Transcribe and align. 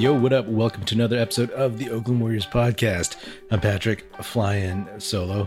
Yo, 0.00 0.14
what 0.14 0.32
up? 0.32 0.46
Welcome 0.46 0.82
to 0.86 0.94
another 0.94 1.18
episode 1.18 1.50
of 1.50 1.76
the 1.76 1.90
Oakland 1.90 2.22
Warriors 2.22 2.46
podcast. 2.46 3.16
I'm 3.50 3.60
Patrick, 3.60 4.10
flying 4.24 4.88
solo. 4.96 5.46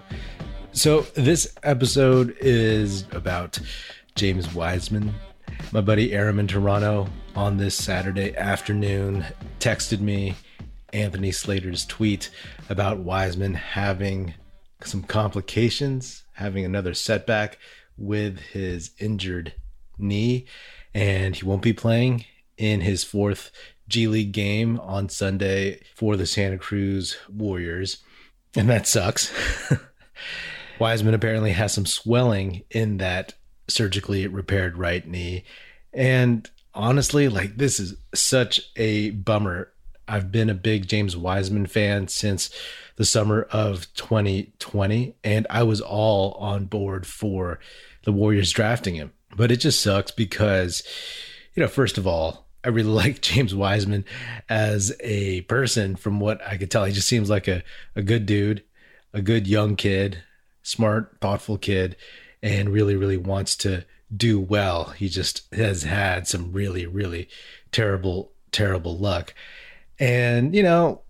So, 0.74 1.02
this 1.16 1.56
episode 1.64 2.38
is 2.40 3.06
about 3.14 3.58
James 4.14 4.54
Wiseman. 4.54 5.16
My 5.72 5.82
buddy 5.82 6.14
Aram 6.14 6.38
in 6.38 6.46
Toronto 6.46 7.08
on 7.36 7.58
this 7.58 7.74
Saturday 7.74 8.38
afternoon 8.38 9.26
texted 9.60 10.02
me 10.02 10.36
Anthony 10.94 11.32
Slater's 11.32 11.84
tweet 11.84 12.30
about 12.70 13.00
Wiseman 13.00 13.56
having 13.56 14.36
some 14.84 15.02
complications, 15.02 16.26
having 16.34 16.64
another 16.64 16.94
setback 16.94 17.58
with 17.98 18.38
his 18.38 18.92
injured 19.00 19.56
knee, 19.98 20.46
and 20.94 21.36
he 21.36 21.44
won't 21.44 21.64
be 21.64 21.74
playing 21.74 22.26
in 22.56 22.82
his 22.82 23.04
fourth 23.04 23.52
G 23.88 24.08
League 24.08 24.32
game 24.32 24.80
on 24.80 25.10
Sunday 25.10 25.82
for 25.96 26.16
the 26.16 26.26
Santa 26.26 26.58
Cruz 26.58 27.18
Warriors. 27.30 28.04
And 28.56 28.70
that 28.70 28.88
sucks. 28.88 29.34
Wiseman 30.80 31.14
apparently 31.14 31.52
has 31.52 31.74
some 31.74 31.86
swelling 31.86 32.64
in 32.70 32.98
that 32.98 33.34
surgically 33.68 34.28
repaired 34.28 34.78
right 34.78 35.08
knee. 35.08 35.44
And 35.94 36.50
honestly, 36.74 37.30
like 37.30 37.58
this 37.58 37.80
is 37.80 37.96
such 38.14 38.62
a 38.76 39.12
bummer. 39.12 39.72
I've 40.08 40.32
been 40.32 40.50
a 40.50 40.56
big 40.56 40.88
James 40.88 41.16
Wiseman 41.16 41.68
fan 41.68 42.08
since 42.08 42.50
the 42.98 43.06
summer 43.06 43.44
of 43.52 43.92
2020, 43.94 45.16
and 45.24 45.48
I 45.50 45.64
was 45.64 45.82
all 45.82 46.34
on 46.34 46.66
board 46.66 47.08
for 47.08 47.60
the 48.04 48.12
Warriors 48.12 48.52
drafting 48.52 48.96
him. 48.96 49.14
But 49.36 49.52
it 49.52 49.58
just 49.58 49.82
sucks 49.82 50.12
because, 50.12 50.84
you 51.56 51.62
know, 51.62 51.70
first 51.70 51.98
of 51.98 52.06
all, 52.06 52.43
I 52.64 52.70
really 52.70 52.90
like 53.04 53.22
James 53.22 53.54
Wiseman 53.54 54.06
as 54.50 54.94
a 55.00 55.42
person. 55.42 55.96
From 55.96 56.20
what 56.20 56.42
I 56.46 56.58
could 56.58 56.72
tell, 56.72 56.86
he 56.86 56.94
just 56.94 57.08
seems 57.08 57.30
like 57.30 57.48
a, 57.48 57.64
a 57.96 58.02
good 58.02 58.26
dude, 58.26 58.64
a 59.14 59.22
good 59.22 59.48
young 59.48 59.76
kid, 59.76 60.24
smart, 60.62 61.18
thoughtful 61.22 61.58
kid, 61.58 61.96
and 62.42 62.70
really, 62.70 62.96
really 62.96 63.18
wants 63.18 63.56
to 63.58 63.86
do 64.16 64.40
well. 64.40 64.90
He 64.92 65.10
just 65.10 65.54
has 65.54 65.84
had 65.84 66.28
some 66.28 66.52
really, 66.52 66.86
really 66.86 67.30
terrible, 67.72 68.32
terrible 68.52 68.98
luck. 68.98 69.34
And, 70.00 70.56
you 70.56 70.64
know, 70.64 71.02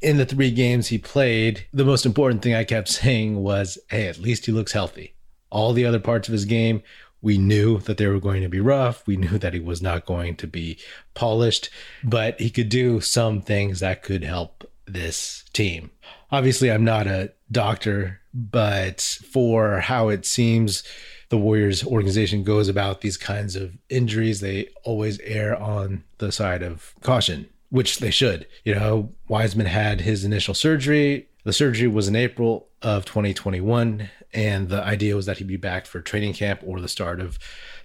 in 0.00 0.16
the 0.16 0.26
three 0.26 0.50
games 0.50 0.88
he 0.88 0.98
played, 0.98 1.66
the 1.72 1.84
most 1.84 2.04
important 2.04 2.42
thing 2.42 2.54
I 2.54 2.64
kept 2.64 2.88
saying 3.00 3.42
was, 3.42 3.78
hey, 3.88 4.08
at 4.08 4.18
least 4.18 4.46
he 4.46 4.52
looks 4.52 4.72
healthy. 4.72 5.14
All 5.50 5.72
the 5.72 5.84
other 5.84 6.00
parts 6.00 6.28
of 6.28 6.32
his 6.32 6.46
game, 6.46 6.82
we 7.22 7.38
knew 7.38 7.78
that 7.78 7.96
they 7.96 8.08
were 8.08 8.20
going 8.20 8.42
to 8.42 8.48
be 8.48 8.60
rough. 8.60 9.06
We 9.06 9.16
knew 9.16 9.38
that 9.38 9.54
he 9.54 9.60
was 9.60 9.80
not 9.80 10.04
going 10.04 10.36
to 10.36 10.46
be 10.46 10.78
polished, 11.14 11.70
but 12.02 12.38
he 12.40 12.50
could 12.50 12.68
do 12.68 13.00
some 13.00 13.40
things 13.40 13.80
that 13.80 14.02
could 14.02 14.24
help 14.24 14.68
this 14.86 15.44
team. 15.52 15.90
Obviously, 16.30 16.70
I'm 16.70 16.84
not 16.84 17.06
a 17.06 17.32
doctor, 17.50 18.20
but 18.34 19.00
for 19.00 19.80
how 19.80 20.08
it 20.08 20.26
seems 20.26 20.82
the 21.28 21.38
Warriors 21.38 21.84
organization 21.84 22.42
goes 22.42 22.68
about 22.68 23.00
these 23.00 23.16
kinds 23.16 23.56
of 23.56 23.72
injuries, 23.88 24.40
they 24.40 24.68
always 24.84 25.18
err 25.20 25.56
on 25.56 26.04
the 26.18 26.32
side 26.32 26.62
of 26.62 26.94
caution, 27.02 27.48
which 27.70 27.98
they 27.98 28.10
should. 28.10 28.46
You 28.64 28.74
know, 28.74 29.10
Wiseman 29.28 29.66
had 29.66 30.00
his 30.00 30.24
initial 30.24 30.54
surgery. 30.54 31.28
The 31.44 31.52
surgery 31.52 31.88
was 31.88 32.08
in 32.08 32.16
April 32.16 32.68
of 32.82 33.04
2021, 33.04 34.10
and 34.32 34.68
the 34.68 34.82
idea 34.82 35.14
was 35.14 35.26
that 35.26 35.38
he'd 35.38 35.46
be 35.46 35.56
back 35.56 35.86
for 35.86 36.00
training 36.00 36.32
camp 36.32 36.60
or 36.64 36.80
the 36.80 36.88
start 36.88 37.20
of 37.20 37.38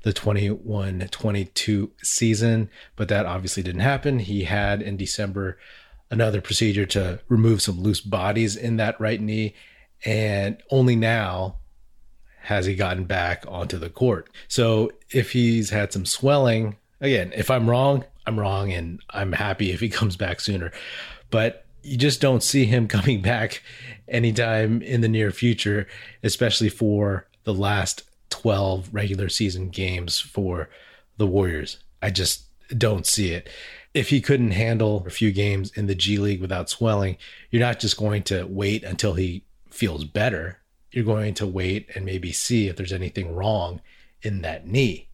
the 0.03 0.13
21 0.13 0.99
22 1.11 1.91
season, 2.01 2.69
but 2.95 3.09
that 3.09 3.25
obviously 3.25 3.63
didn't 3.63 3.81
happen. 3.81 4.19
He 4.19 4.45
had 4.45 4.81
in 4.81 4.97
December 4.97 5.57
another 6.09 6.39
procedure 6.39 6.85
to 6.85 7.19
remove 7.27 7.61
some 7.61 7.81
loose 7.81 8.01
bodies 8.01 8.55
in 8.55 8.77
that 8.77 8.99
right 8.99 9.19
knee, 9.19 9.53
and 10.05 10.57
only 10.71 10.95
now 10.95 11.57
has 12.41 12.65
he 12.65 12.75
gotten 12.75 13.03
back 13.03 13.43
onto 13.47 13.77
the 13.77 13.89
court. 13.89 14.29
So 14.47 14.91
if 15.11 15.33
he's 15.33 15.69
had 15.69 15.91
some 15.91 16.05
swelling, 16.05 16.77
again, 17.01 17.33
if 17.35 17.51
I'm 17.51 17.69
wrong, 17.69 18.05
I'm 18.25 18.39
wrong, 18.39 18.71
and 18.71 19.01
I'm 19.09 19.33
happy 19.33 19.71
if 19.71 19.81
he 19.81 19.89
comes 19.89 20.15
back 20.15 20.39
sooner. 20.39 20.71
But 21.29 21.66
you 21.87 21.97
just 21.97 22.21
don't 22.21 22.43
see 22.43 22.65
him 22.65 22.87
coming 22.97 23.21
back 23.21 23.63
anytime 24.07 24.81
in 24.81 25.01
the 25.01 25.07
near 25.07 25.31
future, 25.31 25.87
especially 26.23 26.69
for 26.69 27.27
the 27.43 27.53
last 27.53 28.03
12 28.29 28.89
regular 28.91 29.29
season 29.29 29.69
games 29.69 30.19
for 30.19 30.69
the 31.17 31.27
Warriors. 31.27 31.77
I 32.01 32.09
just 32.09 32.43
don't 32.77 33.05
see 33.05 33.31
it. 33.31 33.49
If 33.93 34.09
he 34.09 34.21
couldn't 34.21 34.51
handle 34.51 35.03
a 35.07 35.09
few 35.09 35.31
games 35.31 35.71
in 35.75 35.87
the 35.87 35.95
G 35.95 36.17
League 36.17 36.41
without 36.41 36.69
swelling, 36.69 37.17
you're 37.49 37.61
not 37.61 37.79
just 37.79 37.97
going 37.97 38.23
to 38.23 38.43
wait 38.43 38.83
until 38.83 39.13
he 39.13 39.43
feels 39.69 40.03
better. 40.03 40.59
You're 40.91 41.05
going 41.05 41.33
to 41.35 41.47
wait 41.47 41.89
and 41.95 42.05
maybe 42.05 42.31
see 42.31 42.67
if 42.67 42.75
there's 42.75 42.93
anything 42.93 43.33
wrong 43.33 43.81
in 44.21 44.41
that 44.41 44.67
knee. 44.67 45.07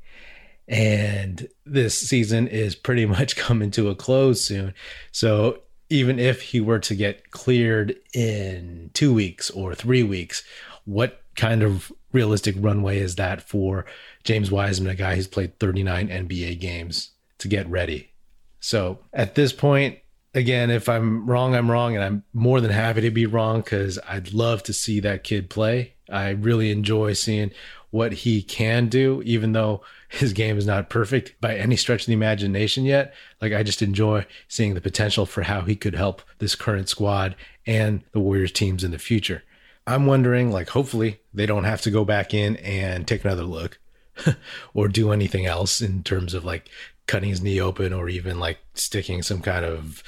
And 0.68 1.48
this 1.66 1.98
season 1.98 2.48
is 2.48 2.76
pretty 2.76 3.06
much 3.18 3.36
coming 3.36 3.72
to 3.72 3.90
a 3.90 3.96
close 3.96 4.44
soon. 4.44 4.74
So 5.12 5.60
even 5.90 6.20
if 6.20 6.42
he 6.42 6.62
were 6.62 6.80
to 6.80 6.96
get 6.96 7.32
cleared 7.32 7.96
in 8.14 8.90
two 8.94 9.14
weeks 9.14 9.50
or 9.50 9.76
three 9.76 10.04
weeks, 10.04 10.44
what 10.86 11.22
kind 11.36 11.64
of 11.64 11.92
realistic 12.12 12.56
runway 12.60 13.00
is 13.00 13.16
that 13.16 13.42
for 13.42 13.86
James 14.24 14.52
Wiseman, 14.52 14.92
a 14.92 14.96
guy 14.96 15.16
who's 15.16 15.28
played 15.28 15.60
39 15.60 16.08
NBA 16.10 16.60
games, 16.60 17.12
to 17.40 17.48
get 17.48 17.70
ready? 17.70 18.12
So 18.60 19.00
at 19.14 19.36
this 19.36 19.52
point, 19.52 20.00
again, 20.34 20.72
if 20.72 20.88
I'm 20.88 21.30
wrong, 21.30 21.56
I'm 21.56 21.70
wrong, 21.70 21.96
and 21.96 22.04
I'm 22.04 22.24
more 22.34 22.62
than 22.62 22.72
happy 22.72 23.02
to 23.02 23.12
be 23.12 23.26
wrong 23.26 23.62
because 23.62 24.00
I'd 24.08 24.34
love 24.34 24.64
to 24.64 24.74
see 24.74 25.00
that 25.02 25.24
kid 25.24 25.50
play. 25.50 25.94
I 26.10 26.30
really 26.30 26.72
enjoy 26.72 27.14
seeing 27.14 27.52
what 27.94 28.12
he 28.12 28.42
can 28.42 28.88
do, 28.88 29.22
even 29.24 29.52
though 29.52 29.80
his 30.10 30.34
game 30.34 30.58
is 30.58 30.66
not 30.66 30.90
perfect 30.90 31.40
by 31.40 31.56
any 31.56 31.76
stretch 31.76 32.02
of 32.02 32.08
the 32.08 32.14
imagination 32.14 32.86
yet. 32.86 33.14
Like, 33.40 33.54
I 33.54 33.62
just 33.62 33.84
enjoy 33.84 34.26
seeing 34.48 34.74
the 34.74 34.82
potential 34.82 35.28
for 35.28 35.44
how 35.44 35.62
he 35.62 35.76
could 35.76 35.94
help 35.94 36.24
this 36.40 36.56
current 36.56 36.90
squad 36.90 37.36
and 37.68 38.02
the 38.12 38.20
Warriors 38.20 38.52
teams 38.52 38.84
in 38.84 38.90
the 38.90 38.98
future. 38.98 39.44
I'm 39.86 40.08
wondering, 40.08 40.52
like, 40.52 40.70
hopefully 40.70 41.20
they 41.36 41.46
don't 41.46 41.66
have 41.66 41.82
to 41.82 41.92
go 41.92 42.04
back 42.04 42.34
in 42.34 42.56
and 42.58 43.08
take 43.08 43.24
another 43.24 43.44
look 43.44 43.80
or 44.74 44.88
do 44.88 45.12
anything 45.12 45.46
else 45.46 45.80
in 45.80 46.02
terms 46.02 46.34
of 46.34 46.44
like 46.44 46.70
cutting 47.06 47.30
his 47.30 47.44
knee 47.44 47.62
open 47.62 47.94
or 47.94 48.10
even 48.10 48.40
like 48.40 48.58
sticking 48.74 49.22
some 49.22 49.42
kind 49.42 49.66
of 49.66 50.02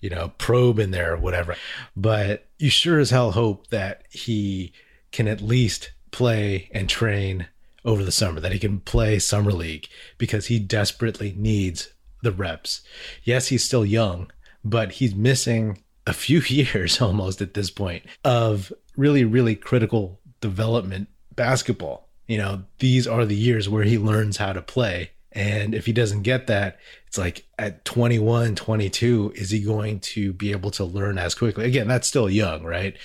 you 0.00 0.10
know 0.10 0.32
probe 0.38 0.78
in 0.78 0.92
there 0.92 1.14
or 1.14 1.18
whatever 1.18 1.56
but 1.96 2.46
you 2.58 2.70
sure 2.70 2.98
as 2.98 3.10
hell 3.10 3.32
hope 3.32 3.66
that 3.68 4.02
he 4.10 4.72
can 5.10 5.28
at 5.28 5.40
least 5.40 5.90
play 6.10 6.70
and 6.72 6.88
train 6.88 7.48
over 7.84 8.04
the 8.04 8.12
summer, 8.12 8.40
that 8.40 8.52
he 8.52 8.58
can 8.58 8.80
play 8.80 9.18
summer 9.18 9.52
league 9.52 9.88
because 10.18 10.46
he 10.46 10.58
desperately 10.58 11.34
needs 11.36 11.90
the 12.22 12.32
reps. 12.32 12.82
Yes, 13.24 13.48
he's 13.48 13.64
still 13.64 13.84
young, 13.84 14.30
but 14.64 14.92
he's 14.92 15.14
missing 15.14 15.82
a 16.06 16.12
few 16.12 16.40
years 16.48 17.00
almost 17.00 17.40
at 17.40 17.54
this 17.54 17.70
point 17.70 18.04
of 18.24 18.72
really, 18.96 19.24
really 19.24 19.54
critical 19.54 20.20
development 20.40 21.08
basketball. 21.34 22.08
You 22.26 22.38
know, 22.38 22.62
these 22.78 23.06
are 23.06 23.24
the 23.24 23.36
years 23.36 23.68
where 23.68 23.84
he 23.84 23.96
learns 23.96 24.36
how 24.36 24.52
to 24.52 24.60
play. 24.60 25.12
And 25.32 25.74
if 25.74 25.86
he 25.86 25.92
doesn't 25.92 26.22
get 26.22 26.46
that, 26.48 26.78
it's 27.06 27.16
like 27.16 27.46
at 27.58 27.84
21, 27.84 28.54
22, 28.54 29.32
is 29.34 29.50
he 29.50 29.60
going 29.60 30.00
to 30.00 30.32
be 30.32 30.50
able 30.50 30.70
to 30.72 30.84
learn 30.84 31.16
as 31.16 31.34
quickly? 31.34 31.64
Again, 31.64 31.88
that's 31.88 32.08
still 32.08 32.28
young, 32.28 32.64
right? 32.64 32.96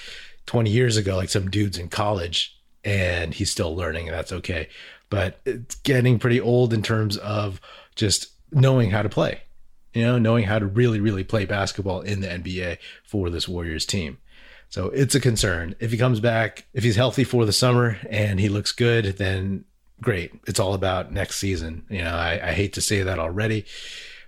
20 0.46 0.70
years 0.70 0.98
ago, 0.98 1.16
like 1.16 1.30
some 1.30 1.50
dudes 1.50 1.78
in 1.78 1.90
college 1.90 2.58
and 2.84 3.34
he's 3.34 3.52
still 3.52 3.76
learning, 3.76 4.08
and 4.08 4.18
that's 4.18 4.32
okay. 4.32 4.68
But 5.10 5.40
it's 5.46 5.76
getting 5.76 6.20
pretty 6.20 6.42
old 6.42 6.74
in 6.74 6.82
terms 6.82 7.18
of 7.18 7.62
just 7.96 8.32
knowing 8.52 8.92
how 8.92 9.02
to 9.02 9.10
play, 9.10 9.42
you 9.94 10.04
know, 10.04 10.18
knowing 10.18 10.46
how 10.46 10.60
to 10.60 10.66
really, 10.66 11.00
really 11.00 11.24
play 11.24 11.46
basketball 11.46 12.02
in 12.02 12.22
the 12.22 12.28
NBA 12.28 12.78
for 13.04 13.30
this 13.30 13.48
Warriors 13.48 13.86
team. 13.86 14.18
So 14.70 14.88
it's 14.88 15.14
a 15.14 15.20
concern. 15.20 15.76
If 15.80 15.92
he 15.92 15.98
comes 15.98 16.20
back, 16.20 16.66
if 16.74 16.84
he's 16.84 16.96
healthy 16.96 17.24
for 17.24 17.46
the 17.46 17.54
summer 17.54 17.98
and 18.10 18.40
he 18.40 18.50
looks 18.50 18.72
good, 18.72 19.18
then 19.18 19.66
great. 20.02 20.32
It's 20.48 20.60
all 20.60 20.74
about 20.74 21.12
next 21.12 21.38
season. 21.38 21.86
You 21.90 22.04
know, 22.04 22.16
I, 22.16 22.40
I 22.42 22.52
hate 22.54 22.74
to 22.74 22.82
say 22.82 23.04
that 23.04 23.20
already, 23.20 23.66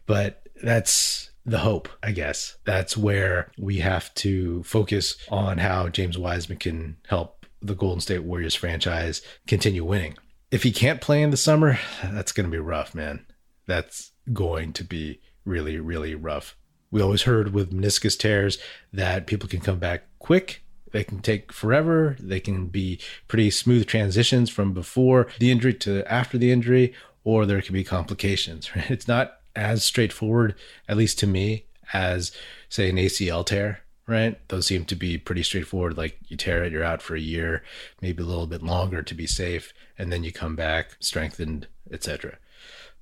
but 0.06 0.44
that's 0.62 1.32
the 1.46 1.60
hope, 1.60 1.90
I 2.02 2.12
guess. 2.12 2.58
That's 2.66 2.96
where 2.98 3.52
we 3.58 3.78
have 3.78 4.14
to 4.16 4.64
focus 4.64 5.16
on 5.30 5.58
how 5.58 5.90
James 5.90 6.18
Wiseman 6.18 6.58
can 6.58 6.98
help 7.08 7.35
the 7.66 7.76
Golden 7.76 8.02
State 8.02 8.24
Warriors 8.24 8.56
franchise 8.56 9.22
continue 9.48 9.84
winning. 9.84 10.18
If 10.52 10.64
he 10.64 10.72
can't 10.72 11.02
play 11.02 11.22
in 11.22 11.32
the 11.32 11.38
summer, 11.38 11.80
that's 12.04 12.32
going 12.32 12.46
to 12.46 12.52
be 12.52 12.60
rough, 12.60 12.94
man. 12.94 13.26
That's 13.66 14.12
going 14.32 14.74
to 14.74 14.84
be 14.84 15.22
really, 15.44 15.80
really 15.80 16.16
rough. 16.16 16.56
We 16.92 17.02
always 17.02 17.24
heard 17.24 17.54
with 17.54 17.74
meniscus 17.74 18.18
tears 18.18 18.58
that 18.94 19.28
people 19.28 19.50
can 19.50 19.60
come 19.60 19.80
back 19.80 20.04
quick. 20.20 20.64
They 20.92 21.04
can 21.04 21.20
take 21.20 21.52
forever. 21.52 22.16
They 22.20 22.40
can 22.40 22.68
be 22.68 23.00
pretty 23.28 23.50
smooth 23.50 23.86
transitions 23.86 24.50
from 24.50 24.74
before 24.74 25.28
the 25.40 25.52
injury 25.52 25.74
to 25.74 26.10
after 26.12 26.38
the 26.38 26.52
injury, 26.52 26.94
or 27.24 27.46
there 27.46 27.62
can 27.62 27.74
be 27.74 27.84
complications. 27.84 28.72
Right? 28.76 28.92
It's 28.92 29.08
not 29.08 29.40
as 29.56 29.84
straightforward, 29.84 30.56
at 30.88 30.98
least 30.98 31.20
to 31.20 31.28
me, 31.28 31.66
as, 31.94 32.32
say, 32.70 32.90
an 32.90 32.98
ACL 32.98 33.46
tear, 33.46 33.82
right? 34.08 34.38
Those 34.50 34.68
seem 34.68 34.86
to 34.86 34.96
be 34.96 35.18
pretty 35.18 35.44
straightforward. 35.44 35.98
Like 35.98 36.18
you 36.28 36.38
tear 36.38 36.64
it, 36.64 36.72
you're 36.72 36.84
out 36.84 37.02
for 37.02 37.16
a 37.16 37.20
year, 37.20 37.64
maybe 38.02 38.24
a 38.24 38.26
little 38.26 38.48
bit 38.48 38.64
longer 38.64 39.02
to 39.02 39.14
be 39.16 39.28
safe, 39.28 39.74
and 39.98 40.12
then 40.12 40.24
you 40.24 40.32
come 40.32 40.56
back 40.56 40.98
strengthened, 41.00 41.68
etc. 41.92 42.38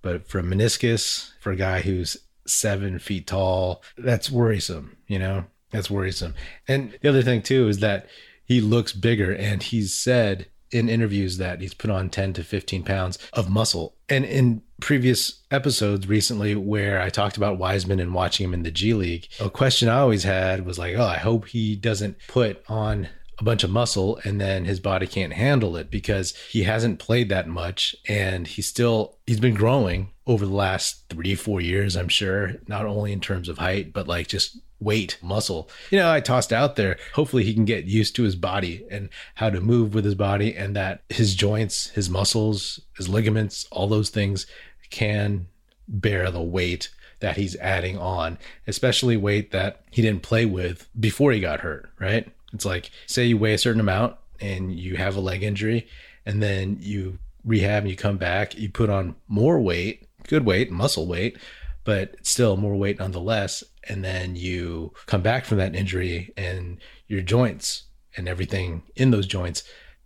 But 0.02 0.28
for 0.28 0.42
meniscus, 0.42 1.32
for 1.40 1.52
a 1.52 1.58
guy 1.58 1.82
who's 1.82 2.18
seven 2.46 3.00
feet 3.00 3.28
tall, 3.28 3.82
that's 3.98 4.30
worrisome, 4.30 4.98
you 5.08 5.20
know? 5.20 5.46
That's 5.72 5.90
worrisome. 5.90 6.36
And 6.68 6.98
the 7.02 7.10
other 7.10 7.24
thing 7.24 7.42
too 7.42 7.68
is 7.68 7.80
that 7.80 8.08
he 8.46 8.62
looks 8.62 8.94
bigger 8.94 9.34
and 9.34 9.64
he's 9.64 9.94
said 9.94 10.48
in 10.74 10.90
interviews 10.90 11.38
that 11.38 11.62
he's 11.62 11.74
put 11.74 11.90
on 11.90 12.10
10 12.10 12.34
to 12.34 12.44
15 12.44 12.84
pounds 12.84 13.20
of 13.34 13.50
muscle. 13.50 13.96
And 14.10 14.26
in 14.26 14.62
previous 14.82 15.42
episodes 15.52 16.08
recently 16.08 16.56
where 16.56 17.02
I 17.02 17.10
talked 17.10 17.38
about 17.38 17.58
Wiseman 17.58 18.00
and 18.00 18.14
watching 18.14 18.46
him 18.46 18.54
in 18.54 18.64
the 18.64 18.72
G 18.72 18.94
League, 18.94 19.28
a 19.40 19.50
question 19.50 19.88
I 19.88 20.00
always 20.00 20.24
had 20.24 20.66
was 20.66 20.80
like, 20.80 20.96
oh, 20.96 21.06
I 21.06 21.18
hope 21.18 21.48
he 21.48 21.76
doesn't 21.76 22.18
put 22.28 22.64
on 22.68 23.08
a 23.44 23.46
bunch 23.46 23.64
of 23.66 23.70
muscle 23.70 24.18
and 24.24 24.40
then 24.40 24.64
his 24.64 24.80
body 24.80 25.06
can't 25.06 25.34
handle 25.34 25.76
it 25.76 25.92
because 25.92 26.34
he 26.50 26.64
hasn't 26.64 26.98
played 26.98 27.28
that 27.28 27.46
much 27.46 27.94
and 28.08 28.48
he's 28.48 28.68
still 28.68 29.18
he's 29.28 29.40
been 29.40 29.54
growing 29.54 30.12
over 30.26 30.46
the 30.46 30.54
last 30.54 31.04
three 31.10 31.36
four 31.36 31.60
years 31.60 31.98
i'm 31.98 32.08
sure 32.08 32.54
not 32.68 32.86
only 32.86 33.12
in 33.12 33.20
terms 33.20 33.50
of 33.50 33.58
height 33.58 33.92
but 33.92 34.08
like 34.08 34.28
just 34.28 34.58
weight 34.80 35.18
muscle. 35.22 35.70
You 35.92 36.00
know 36.00 36.12
i 36.12 36.20
tossed 36.20 36.52
out 36.52 36.76
there. 36.76 36.98
Hopefully 37.14 37.44
he 37.44 37.54
can 37.54 37.66
get 37.66 37.86
used 37.86 38.16
to 38.16 38.24
his 38.24 38.36
body 38.36 38.86
and 38.92 39.10
how 39.36 39.50
to 39.50 39.62
move 39.62 39.94
with 39.94 40.04
his 40.04 40.16
body 40.16 40.56
and 40.56 40.76
that 40.76 41.04
his 41.10 41.36
joints 41.36 41.88
his 41.92 42.10
muscles 42.10 42.82
his 42.98 43.08
ligaments 43.08 43.66
all 43.72 43.88
those 43.88 44.10
things 44.10 44.46
can 44.90 45.48
bear 45.88 46.30
the 46.32 46.42
weight 46.42 46.90
that 47.20 47.38
he's 47.38 47.56
adding 47.58 47.98
on 47.98 48.38
especially 48.68 49.16
weight 49.16 49.52
that 49.52 49.84
he 49.90 50.02
didn't 50.02 50.24
play 50.24 50.46
with 50.46 50.90
before 51.00 51.32
he 51.32 51.40
got 51.40 51.62
hurt 51.62 51.90
right 52.00 52.30
it's 52.54 52.66
like, 52.66 52.92
say 53.08 53.26
you 53.26 53.38
weigh 53.38 53.54
a 53.54 53.58
certain 53.58 53.82
amount 53.82 54.16
and 54.40 54.78
you 54.78 54.96
have 54.96 55.16
a 55.16 55.22
leg 55.22 55.44
injury, 55.44 55.88
and 56.26 56.42
then 56.42 56.78
you 56.80 57.20
rehab 57.44 57.84
and 57.84 57.90
you 57.90 57.98
come 57.98 58.18
back, 58.18 58.58
you 58.58 58.70
put 58.70 58.90
on 58.90 59.16
more 59.28 59.60
weight, 59.60 60.08
good 60.28 60.46
weight, 60.46 60.72
muscle 60.72 61.08
weight, 61.08 61.38
but 61.84 62.16
still 62.26 62.58
more 62.58 62.76
weight 62.76 63.00
nonetheless. 63.00 63.64
And 63.90 64.04
then 64.04 64.36
you 64.36 64.94
come 65.06 65.22
back 65.22 65.46
from 65.46 65.58
that 65.58 65.76
injury 65.76 66.32
and 66.38 66.78
your 67.08 67.22
joints 67.22 67.84
and 68.16 68.28
everything 68.28 68.84
in 68.96 69.12
those 69.12 69.28
joints, 69.28 69.64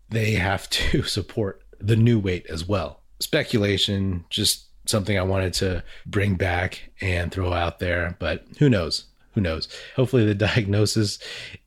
they 0.10 0.32
have 0.32 0.70
to 0.70 1.04
support 1.04 1.64
the 1.80 1.96
new 1.96 2.20
weight 2.20 2.46
as 2.50 2.68
well. 2.68 3.02
Speculation, 3.20 4.26
just 4.30 4.66
something 4.90 5.18
I 5.18 5.24
wanted 5.24 5.54
to 5.56 5.84
bring 6.06 6.36
back 6.36 6.92
and 7.02 7.32
throw 7.32 7.54
out 7.54 7.80
there, 7.80 8.16
but 8.20 8.46
who 8.60 8.70
knows? 8.70 9.06
Who 9.38 9.42
knows? 9.42 9.68
Hopefully, 9.96 10.26
the 10.26 10.34
diagnosis 10.48 11.20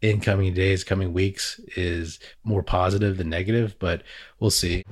in 0.02 0.20
coming 0.20 0.52
days, 0.52 0.82
coming 0.82 1.12
weeks 1.12 1.60
is 1.76 2.18
more 2.42 2.64
positive 2.64 3.16
than 3.16 3.30
negative, 3.30 3.76
but 3.78 4.02
we'll 4.40 4.50
see. 4.50 4.84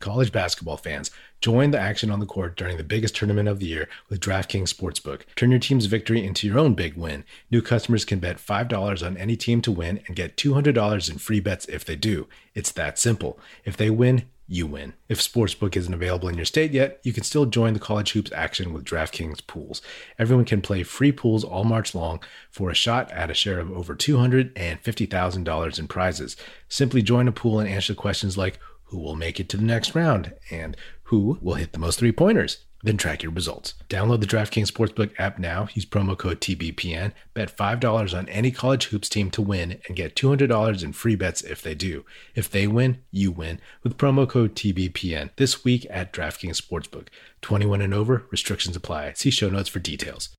College 0.00 0.30
basketball 0.30 0.76
fans, 0.76 1.10
join 1.40 1.72
the 1.72 1.80
action 1.80 2.10
on 2.10 2.20
the 2.20 2.26
court 2.26 2.56
during 2.56 2.76
the 2.76 2.84
biggest 2.84 3.16
tournament 3.16 3.48
of 3.48 3.58
the 3.58 3.66
year 3.66 3.88
with 4.08 4.20
DraftKings 4.20 4.72
Sportsbook. 4.72 5.22
Turn 5.34 5.50
your 5.50 5.58
team's 5.58 5.86
victory 5.86 6.24
into 6.24 6.46
your 6.46 6.58
own 6.58 6.74
big 6.74 6.94
win. 6.94 7.24
New 7.50 7.62
customers 7.62 8.04
can 8.04 8.20
bet 8.20 8.36
$5 8.36 9.04
on 9.04 9.16
any 9.16 9.34
team 9.34 9.60
to 9.62 9.72
win 9.72 10.00
and 10.06 10.14
get 10.14 10.36
$200 10.36 11.10
in 11.10 11.18
free 11.18 11.40
bets 11.40 11.66
if 11.66 11.84
they 11.84 11.96
do. 11.96 12.28
It's 12.54 12.70
that 12.72 12.98
simple. 12.98 13.40
If 13.64 13.76
they 13.76 13.90
win, 13.90 14.26
you 14.46 14.66
win. 14.66 14.92
If 15.08 15.20
Sportsbook 15.20 15.76
isn't 15.76 15.94
available 15.94 16.28
in 16.28 16.36
your 16.36 16.44
state 16.44 16.72
yet, 16.72 17.00
you 17.02 17.12
can 17.12 17.24
still 17.24 17.46
join 17.46 17.72
the 17.72 17.80
college 17.80 18.12
hoops 18.12 18.30
action 18.32 18.72
with 18.72 18.84
DraftKings 18.84 19.46
pools. 19.46 19.80
Everyone 20.18 20.44
can 20.44 20.60
play 20.60 20.82
free 20.82 21.12
pools 21.12 21.44
all 21.44 21.64
March 21.64 21.94
long 21.94 22.20
for 22.50 22.68
a 22.70 22.74
shot 22.74 23.10
at 23.12 23.30
a 23.30 23.34
share 23.34 23.58
of 23.58 23.72
over 23.72 23.94
$250,000 23.94 25.78
in 25.78 25.88
prizes. 25.88 26.36
Simply 26.68 27.00
join 27.02 27.26
a 27.26 27.32
pool 27.32 27.58
and 27.58 27.68
answer 27.68 27.94
questions 27.94 28.36
like 28.36 28.58
who 28.84 28.98
will 28.98 29.16
make 29.16 29.40
it 29.40 29.48
to 29.48 29.56
the 29.56 29.62
next 29.64 29.94
round 29.94 30.34
and 30.50 30.76
who 31.04 31.38
will 31.40 31.54
hit 31.54 31.72
the 31.72 31.78
most 31.78 31.98
three 31.98 32.12
pointers 32.12 32.64
then 32.84 32.98
track 32.98 33.22
your 33.22 33.32
results. 33.32 33.74
Download 33.88 34.20
the 34.20 34.26
DraftKings 34.26 34.70
Sportsbook 34.70 35.10
app 35.18 35.38
now. 35.38 35.68
Use 35.72 35.86
promo 35.86 36.16
code 36.16 36.40
TBPN. 36.40 37.12
Bet 37.32 37.56
$5 37.56 38.16
on 38.16 38.28
any 38.28 38.50
college 38.50 38.86
hoops 38.86 39.08
team 39.08 39.30
to 39.32 39.42
win 39.42 39.80
and 39.88 39.96
get 39.96 40.14
$200 40.14 40.84
in 40.84 40.92
free 40.92 41.16
bets 41.16 41.42
if 41.42 41.62
they 41.62 41.74
do. 41.74 42.04
If 42.34 42.50
they 42.50 42.66
win, 42.66 42.98
you 43.10 43.32
win 43.32 43.60
with 43.82 43.96
promo 43.96 44.28
code 44.28 44.54
TBPN 44.54 45.30
this 45.36 45.64
week 45.64 45.86
at 45.90 46.12
DraftKings 46.12 46.60
Sportsbook. 46.60 47.08
21 47.40 47.80
and 47.80 47.94
over, 47.94 48.26
restrictions 48.30 48.76
apply. 48.76 49.14
See 49.14 49.30
show 49.30 49.48
notes 49.48 49.68
for 49.68 49.80
details. 49.80 50.36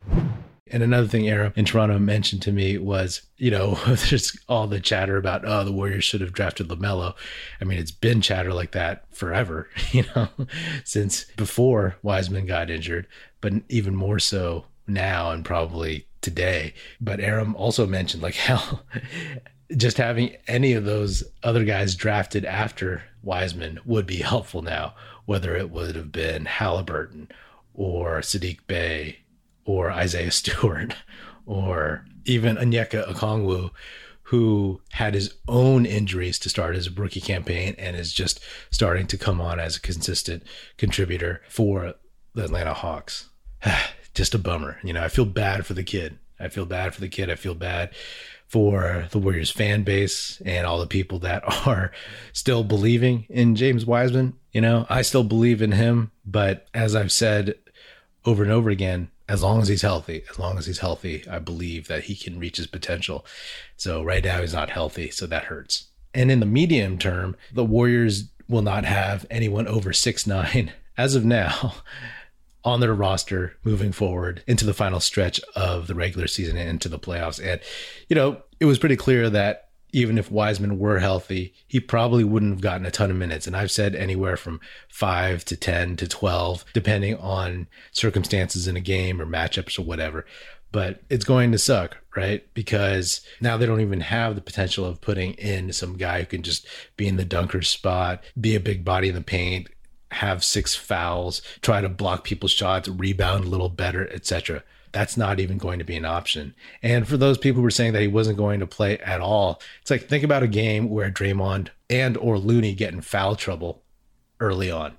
And 0.71 0.81
another 0.81 1.07
thing 1.07 1.29
Aram 1.29 1.53
in 1.55 1.65
Toronto 1.65 1.99
mentioned 1.99 2.41
to 2.43 2.51
me 2.51 2.79
was, 2.79 3.21
you 3.37 3.51
know, 3.51 3.75
there's 3.87 4.37
all 4.49 4.65
the 4.67 4.79
chatter 4.79 5.17
about, 5.17 5.45
oh, 5.45 5.63
the 5.63 5.71
Warriors 5.71 6.03
should 6.03 6.21
have 6.21 6.33
drafted 6.33 6.69
LaMelo. 6.69 7.13
I 7.61 7.65
mean, 7.65 7.77
it's 7.77 7.91
been 7.91 8.21
chatter 8.21 8.51
like 8.51 8.71
that 8.71 9.05
forever, 9.15 9.69
you 9.91 10.05
know, 10.15 10.29
since 10.83 11.25
before 11.37 11.97
Wiseman 12.01 12.47
got 12.47 12.71
injured, 12.71 13.07
but 13.41 13.53
even 13.69 13.95
more 13.95 14.19
so 14.19 14.65
now 14.87 15.31
and 15.31 15.45
probably 15.45 16.07
today. 16.21 16.73
But 16.99 17.19
Aram 17.19 17.55
also 17.55 17.85
mentioned 17.85 18.23
like 18.23 18.35
hell, 18.35 18.83
just 19.77 19.97
having 19.97 20.35
any 20.47 20.73
of 20.73 20.85
those 20.85 21.23
other 21.43 21.63
guys 21.63 21.93
drafted 21.93 22.43
after 22.43 23.03
Wiseman 23.21 23.79
would 23.85 24.07
be 24.07 24.17
helpful 24.17 24.63
now, 24.63 24.95
whether 25.25 25.55
it 25.55 25.69
would 25.69 25.95
have 25.95 26.11
been 26.11 26.45
Halliburton 26.45 27.29
or 27.75 28.19
Saddiq 28.21 28.59
Bey 28.67 29.19
or 29.65 29.91
Isaiah 29.91 30.31
Stewart 30.31 30.95
or 31.45 32.05
even 32.25 32.55
Onyeka 32.55 33.07
Okongwu, 33.07 33.71
who 34.23 34.81
had 34.93 35.13
his 35.13 35.35
own 35.47 35.85
injuries 35.85 36.39
to 36.39 36.49
start 36.49 36.75
his 36.75 36.89
rookie 36.89 37.21
campaign 37.21 37.75
and 37.77 37.95
is 37.95 38.11
just 38.11 38.39
starting 38.71 39.05
to 39.07 39.17
come 39.17 39.39
on 39.39 39.59
as 39.59 39.75
a 39.75 39.81
consistent 39.81 40.43
contributor 40.77 41.41
for 41.47 41.93
the 42.33 42.45
Atlanta 42.45 42.73
Hawks. 42.73 43.29
just 44.15 44.33
a 44.33 44.39
bummer. 44.39 44.79
You 44.83 44.93
know, 44.93 45.03
I 45.03 45.09
feel 45.09 45.25
bad 45.25 45.65
for 45.65 45.73
the 45.73 45.83
kid. 45.83 46.17
I 46.39 46.47
feel 46.47 46.65
bad 46.65 46.95
for 46.95 47.01
the 47.01 47.09
kid. 47.09 47.29
I 47.29 47.35
feel 47.35 47.53
bad 47.53 47.91
for 48.47 49.07
the 49.11 49.19
Warriors 49.19 49.51
fan 49.51 49.83
base 49.83 50.41
and 50.45 50.65
all 50.65 50.79
the 50.79 50.87
people 50.87 51.19
that 51.19 51.43
are 51.67 51.91
still 52.33 52.63
believing 52.63 53.25
in 53.29 53.55
James 53.55 53.85
Wiseman. 53.85 54.33
You 54.51 54.61
know, 54.61 54.85
I 54.89 55.01
still 55.01 55.23
believe 55.23 55.61
in 55.61 55.73
him, 55.73 56.11
but 56.25 56.67
as 56.73 56.95
I've 56.95 57.11
said 57.11 57.55
over 58.25 58.43
and 58.43 58.51
over 58.51 58.69
again, 58.69 59.09
as 59.27 59.41
long 59.41 59.61
as 59.61 59.67
he's 59.67 59.81
healthy, 59.81 60.23
as 60.29 60.37
long 60.37 60.57
as 60.57 60.65
he's 60.67 60.79
healthy, 60.79 61.23
I 61.27 61.39
believe 61.39 61.87
that 61.87 62.05
he 62.05 62.15
can 62.15 62.39
reach 62.39 62.57
his 62.57 62.67
potential. 62.67 63.25
So 63.75 64.03
right 64.03 64.23
now 64.23 64.41
he's 64.41 64.53
not 64.53 64.69
healthy, 64.69 65.09
so 65.09 65.25
that 65.27 65.45
hurts. 65.45 65.87
And 66.13 66.31
in 66.31 66.39
the 66.39 66.45
medium 66.45 66.97
term, 66.97 67.35
the 67.51 67.65
Warriors 67.65 68.29
will 68.47 68.61
not 68.61 68.85
have 68.85 69.25
anyone 69.29 69.67
over 69.67 69.91
six 69.93 70.27
nine 70.27 70.71
as 70.97 71.15
of 71.15 71.25
now 71.25 71.75
on 72.63 72.79
their 72.79 72.93
roster 72.93 73.57
moving 73.63 73.91
forward 73.91 74.43
into 74.47 74.65
the 74.65 74.73
final 74.73 74.99
stretch 74.99 75.39
of 75.55 75.87
the 75.87 75.95
regular 75.95 76.27
season 76.27 76.57
and 76.57 76.69
into 76.69 76.89
the 76.89 76.99
playoffs. 76.99 77.43
And, 77.43 77.61
you 78.09 78.15
know, 78.15 78.41
it 78.59 78.65
was 78.65 78.79
pretty 78.79 78.95
clear 78.95 79.29
that 79.29 79.64
even 79.95 80.17
if 80.17 80.29
Wiseman 80.29 80.77
were 80.77 80.99
healthy, 80.99 81.53
he 81.65 81.79
probably 81.79 82.25
wouldn't 82.25 82.51
have 82.51 82.61
gotten 82.61 82.85
a 82.85 82.91
ton 82.91 83.09
of 83.09 83.15
minutes. 83.15 83.47
And 83.47 83.55
I've 83.55 83.71
said 83.71 83.95
anywhere 83.95 84.35
from 84.35 84.59
five 84.89 85.45
to 85.45 85.55
10 85.55 85.95
to 85.95 86.05
12, 86.05 86.65
depending 86.73 87.15
on 87.15 87.67
circumstances 87.93 88.67
in 88.67 88.75
a 88.75 88.81
game 88.81 89.21
or 89.21 89.25
matchups 89.25 89.79
or 89.79 89.83
whatever. 89.83 90.25
But 90.73 90.99
it's 91.09 91.23
going 91.23 91.53
to 91.53 91.57
suck, 91.57 91.95
right? 92.13 92.45
Because 92.53 93.21
now 93.39 93.55
they 93.55 93.65
don't 93.65 93.79
even 93.79 94.01
have 94.01 94.35
the 94.35 94.41
potential 94.41 94.83
of 94.83 94.99
putting 94.99 95.31
in 95.35 95.71
some 95.71 95.95
guy 95.95 96.19
who 96.19 96.25
can 96.25 96.43
just 96.43 96.67
be 96.97 97.07
in 97.07 97.15
the 97.15 97.23
dunker 97.23 97.61
spot, 97.61 98.21
be 98.37 98.53
a 98.53 98.59
big 98.59 98.83
body 98.83 99.07
in 99.07 99.15
the 99.15 99.21
paint, 99.21 99.69
have 100.11 100.43
six 100.43 100.75
fouls, 100.75 101.41
try 101.61 101.79
to 101.79 101.87
block 101.87 102.25
people's 102.25 102.51
shots, 102.51 102.89
rebound 102.89 103.45
a 103.45 103.49
little 103.49 103.69
better, 103.69 104.11
etc 104.11 104.61
that's 104.95 105.17
not 105.17 105.41
even 105.41 105.57
going 105.57 105.77
to 105.79 105.83
be 105.83 105.97
an 105.97 106.05
option. 106.05 106.55
And 106.81 107.05
for 107.05 107.17
those 107.17 107.37
people 107.37 107.57
who 107.57 107.63
were 107.63 107.69
saying 107.69 107.91
that 107.91 108.01
he 108.01 108.07
wasn't 108.07 108.37
going 108.37 108.61
to 108.61 108.65
play 108.65 108.97
at 108.99 109.19
all, 109.19 109.61
it's 109.81 109.91
like 109.91 110.07
think 110.07 110.23
about 110.23 110.41
a 110.41 110.47
game 110.47 110.89
where 110.89 111.11
Draymond 111.11 111.67
and 111.89 112.15
or 112.15 112.39
Looney 112.39 112.73
get 112.73 112.93
in 112.93 113.01
foul 113.01 113.35
trouble 113.35 113.83
early 114.39 114.71
on. 114.71 114.93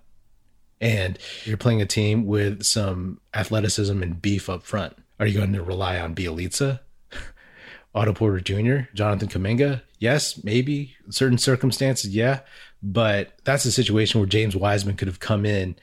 And 0.83 1.19
you're 1.45 1.57
playing 1.57 1.81
a 1.81 1.87
team 1.87 2.27
with 2.27 2.63
some 2.63 3.23
athleticism 3.33 4.03
and 4.03 4.21
beef 4.21 4.51
up 4.51 4.65
front. 4.65 4.95
Are 5.19 5.27
you 5.27 5.39
going 5.39 5.55
to 5.55 5.63
rely 5.63 5.99
on 5.99 6.15
Bjelica, 6.15 6.81
Otto 7.95 8.13
Porter 8.13 8.41
Jr., 8.41 8.91
Jonathan 8.93 9.29
Kuminga? 9.29 9.81
Yes, 9.99 10.45
maybe 10.45 10.95
certain 11.09 11.39
circumstances, 11.39 12.15
yeah. 12.15 12.41
But 12.83 13.33
that's 13.45 13.65
a 13.65 13.73
situation 13.73 14.21
where 14.21 14.29
James 14.29 14.55
Wiseman 14.55 14.97
could 14.97 15.09
have 15.09 15.21
come 15.21 15.47
in 15.47 15.77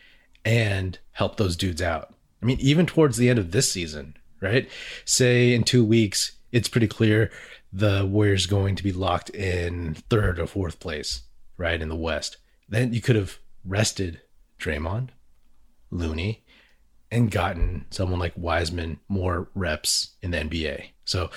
and 0.46 1.00
helped 1.14 1.38
those 1.38 1.58
dudes 1.58 1.82
out. 1.82 2.13
I 2.44 2.46
mean, 2.46 2.60
even 2.60 2.86
towards 2.86 3.16
the 3.16 3.30
end 3.30 3.40
of 3.40 3.52
this 3.52 3.72
season, 3.72 4.18
right? 4.42 4.70
Say 5.06 5.54
in 5.54 5.64
two 5.64 5.86
weeks, 5.86 6.34
it's 6.52 6.68
pretty 6.68 6.90
clear 6.90 7.32
the 7.72 8.06
Warriors 8.06 8.48
going 8.48 8.76
to 8.76 8.84
be 8.84 8.92
locked 8.92 9.30
in 9.30 9.96
third 10.10 10.40
or 10.40 10.46
fourth 10.46 10.82
place, 10.82 11.22
right, 11.58 11.82
in 11.82 11.88
the 11.88 11.96
West. 11.96 12.38
Then 12.68 12.94
you 12.94 13.00
could 13.00 13.16
have 13.16 13.40
rested 13.64 14.22
Draymond, 14.60 15.10
Looney, 15.90 16.44
and 17.10 17.32
gotten 17.32 17.86
someone 17.92 18.20
like 18.20 18.34
Wiseman 18.36 19.00
more 19.08 19.50
reps 19.56 20.16
in 20.22 20.32
the 20.32 20.40
NBA. 20.40 20.90
So 21.06 21.30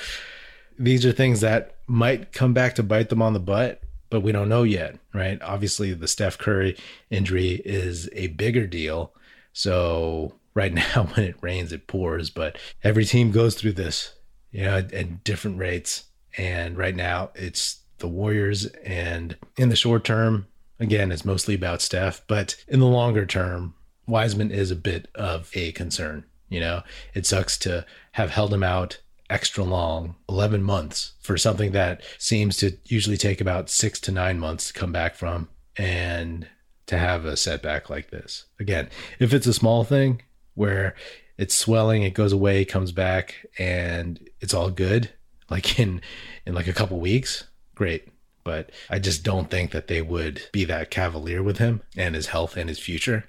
these 0.76 1.06
are 1.06 1.12
things 1.12 1.40
that 1.40 1.76
might 1.86 2.32
come 2.32 2.52
back 2.52 2.74
to 2.74 2.82
bite 2.82 3.10
them 3.10 3.22
on 3.22 3.32
the 3.32 3.38
butt, 3.38 3.80
but 4.10 4.22
we 4.22 4.32
don't 4.32 4.48
know 4.48 4.64
yet, 4.64 4.98
right? 5.14 5.40
Obviously, 5.40 5.92
the 5.94 6.08
Steph 6.08 6.36
Curry 6.36 6.76
injury 7.10 7.62
is 7.64 8.10
a 8.12 8.26
bigger 8.28 8.66
deal. 8.66 9.12
So 9.52 10.34
right 10.56 10.72
now, 10.72 11.08
when 11.14 11.24
it 11.24 11.36
rains, 11.40 11.70
it 11.70 11.86
pours, 11.86 12.30
but 12.30 12.56
every 12.82 13.04
team 13.04 13.30
goes 13.30 13.54
through 13.54 13.74
this, 13.74 14.14
you 14.50 14.64
know, 14.64 14.78
at 14.78 15.22
different 15.22 15.58
rates. 15.58 16.04
And 16.36 16.76
right 16.76 16.96
now, 16.96 17.30
it's 17.36 17.82
the 17.98 18.08
Warriors. 18.08 18.66
And 18.84 19.36
in 19.56 19.68
the 19.68 19.76
short 19.76 20.02
term, 20.02 20.48
again, 20.80 21.12
it's 21.12 21.24
mostly 21.24 21.54
about 21.54 21.82
Steph, 21.82 22.22
but 22.26 22.56
in 22.66 22.80
the 22.80 22.86
longer 22.86 23.24
term, 23.24 23.74
Wiseman 24.08 24.50
is 24.50 24.70
a 24.70 24.76
bit 24.76 25.08
of 25.14 25.50
a 25.54 25.72
concern. 25.72 26.24
You 26.48 26.60
know, 26.60 26.82
it 27.14 27.26
sucks 27.26 27.58
to 27.58 27.84
have 28.12 28.30
held 28.30 28.52
him 28.52 28.62
out 28.62 29.00
extra 29.28 29.64
long 29.64 30.14
11 30.28 30.62
months 30.62 31.14
for 31.20 31.36
something 31.36 31.72
that 31.72 32.00
seems 32.16 32.56
to 32.58 32.76
usually 32.84 33.16
take 33.16 33.40
about 33.40 33.68
six 33.68 33.98
to 33.98 34.12
nine 34.12 34.38
months 34.38 34.68
to 34.68 34.72
come 34.72 34.92
back 34.92 35.16
from 35.16 35.48
and 35.76 36.46
to 36.86 36.96
have 36.96 37.24
a 37.24 37.36
setback 37.36 37.90
like 37.90 38.10
this. 38.10 38.44
Again, 38.60 38.88
if 39.18 39.34
it's 39.34 39.48
a 39.48 39.52
small 39.52 39.82
thing 39.82 40.22
where 40.56 40.96
it's 41.38 41.56
swelling, 41.56 42.02
it 42.02 42.14
goes 42.14 42.32
away, 42.32 42.64
comes 42.64 42.90
back, 42.90 43.46
and 43.58 44.28
it's 44.40 44.54
all 44.54 44.70
good, 44.70 45.10
like 45.50 45.78
in 45.78 46.00
in 46.44 46.54
like 46.54 46.66
a 46.66 46.72
couple 46.72 46.98
weeks, 46.98 47.44
great. 47.76 48.08
But 48.42 48.70
I 48.90 48.98
just 48.98 49.22
don't 49.22 49.50
think 49.50 49.70
that 49.70 49.86
they 49.86 50.02
would 50.02 50.42
be 50.52 50.64
that 50.64 50.90
cavalier 50.90 51.42
with 51.42 51.58
him 51.58 51.82
and 51.96 52.14
his 52.14 52.28
health 52.28 52.56
and 52.56 52.68
his 52.68 52.78
future 52.78 53.24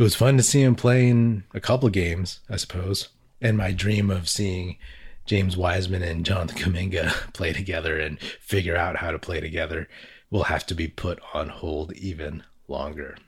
it 0.00 0.02
was 0.02 0.14
fun 0.14 0.38
to 0.38 0.42
see 0.42 0.62
him 0.62 0.76
play 0.76 1.08
in 1.08 1.44
a 1.52 1.60
couple 1.60 1.90
games, 1.90 2.40
I 2.48 2.56
suppose. 2.56 3.10
And 3.38 3.58
my 3.58 3.70
dream 3.70 4.10
of 4.10 4.30
seeing 4.30 4.78
James 5.26 5.58
Wiseman 5.58 6.02
and 6.02 6.24
Jonathan 6.24 6.56
Kuminga 6.56 7.32
play 7.34 7.52
together 7.52 8.00
and 8.00 8.18
figure 8.40 8.78
out 8.78 8.96
how 8.96 9.10
to 9.10 9.18
play 9.18 9.40
together 9.40 9.88
will 10.30 10.44
have 10.44 10.64
to 10.68 10.74
be 10.74 10.88
put 10.88 11.20
on 11.34 11.50
hold 11.50 11.92
even 11.92 12.44
longer. 12.66 13.18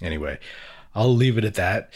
Anyway, 0.00 0.38
I'll 0.94 1.14
leave 1.14 1.36
it 1.36 1.44
at 1.44 1.56
that. 1.56 1.92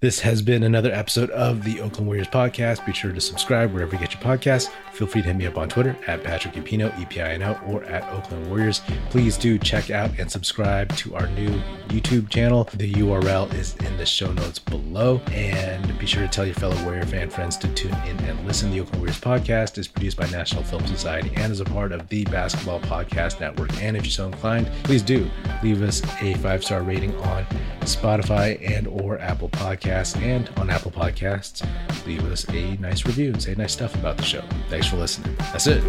This 0.00 0.20
has 0.20 0.40
been 0.40 0.62
another 0.62 0.90
episode 0.90 1.28
of 1.28 1.62
the 1.62 1.78
Oakland 1.82 2.06
Warriors 2.06 2.26
podcast. 2.26 2.86
Be 2.86 2.92
sure 2.94 3.12
to 3.12 3.20
subscribe 3.20 3.70
wherever 3.70 3.92
you 3.92 4.00
get 4.00 4.14
your 4.14 4.22
podcasts. 4.22 4.70
Feel 4.94 5.06
free 5.06 5.20
to 5.20 5.26
hit 5.26 5.36
me 5.36 5.46
up 5.46 5.58
on 5.58 5.68
Twitter 5.68 5.94
at 6.06 6.24
Patrick 6.24 6.54
Epino, 6.54 6.98
E-P-I-N-O, 6.98 7.60
or 7.66 7.84
at 7.84 8.10
Oakland 8.10 8.48
Warriors. 8.48 8.80
Please 9.10 9.36
do 9.36 9.58
check 9.58 9.90
out 9.90 10.10
and 10.18 10.30
subscribe 10.30 10.96
to 10.96 11.14
our 11.16 11.26
new 11.28 11.50
YouTube 11.88 12.30
channel. 12.30 12.66
The 12.72 12.94
URL 12.94 13.52
is 13.52 13.76
in 13.76 13.94
the 13.98 14.06
show 14.06 14.32
notes 14.32 14.58
below. 14.58 15.20
And 15.32 15.98
be 15.98 16.06
sure 16.06 16.22
to 16.22 16.28
tell 16.28 16.46
your 16.46 16.54
fellow 16.54 16.82
Warrior 16.82 17.04
fan 17.04 17.28
friends 17.28 17.58
to 17.58 17.68
tune 17.74 17.92
in 18.06 18.18
and 18.20 18.46
listen. 18.46 18.70
The 18.70 18.80
Oakland 18.80 19.02
Warriors 19.02 19.20
podcast 19.20 19.76
is 19.76 19.86
produced 19.86 20.16
by 20.16 20.30
National 20.30 20.62
Film 20.62 20.86
Society 20.86 21.30
and 21.36 21.52
is 21.52 21.60
a 21.60 21.66
part 21.66 21.92
of 21.92 22.08
the 22.08 22.24
Basketball 22.24 22.80
Podcast 22.80 23.38
Network. 23.38 23.70
And 23.82 23.98
if 23.98 24.04
you're 24.04 24.12
so 24.12 24.24
inclined, 24.24 24.70
please 24.82 25.02
do 25.02 25.30
leave 25.62 25.82
us 25.82 26.02
a 26.22 26.32
five-star 26.36 26.84
rating 26.84 27.14
on 27.16 27.44
Spotify 27.82 28.58
and 28.66 28.86
or 28.86 29.18
Apple 29.18 29.50
Podcasts 29.50 29.89
And 29.90 30.48
on 30.56 30.70
Apple 30.70 30.90
Podcasts. 30.90 31.66
Leave 32.06 32.24
us 32.30 32.48
a 32.48 32.76
nice 32.76 33.04
review 33.04 33.32
and 33.32 33.42
say 33.42 33.54
nice 33.54 33.72
stuff 33.72 33.94
about 33.96 34.16
the 34.16 34.22
show. 34.22 34.42
Thanks 34.68 34.86
for 34.86 34.96
listening. 34.96 35.34
That's 35.38 35.66
it. 35.66 35.82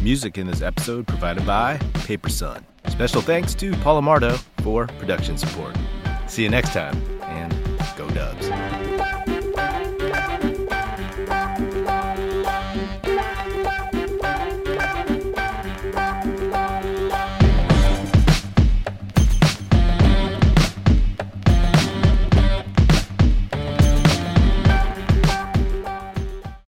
Music 0.00 0.38
in 0.38 0.46
this 0.46 0.62
episode 0.62 1.06
provided 1.06 1.44
by 1.44 1.78
Paper 1.94 2.28
Sun. 2.28 2.64
Special 2.88 3.20
thanks 3.20 3.54
to 3.56 3.72
Paul 3.78 4.00
Amardo 4.00 4.42
for 4.62 4.86
production 4.98 5.36
support. 5.36 5.76
See 6.28 6.44
you 6.44 6.48
next 6.48 6.72
time. 6.72 7.11